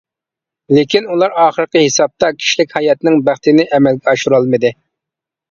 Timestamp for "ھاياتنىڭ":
2.79-3.19